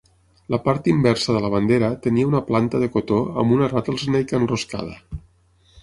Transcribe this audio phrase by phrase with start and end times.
[0.53, 4.99] La part inversa de la bandera tenia una planta de cotó amb una rattlesnake enroscada.